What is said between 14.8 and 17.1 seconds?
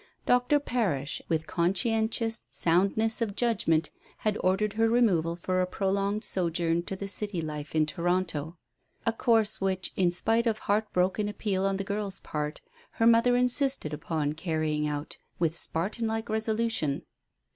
out with Spartan like resolution.